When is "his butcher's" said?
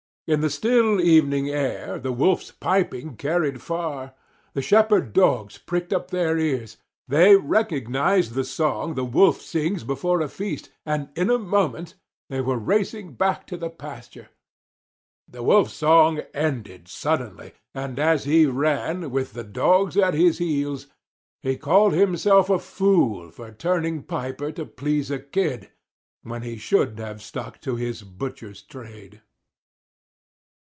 27.75-28.61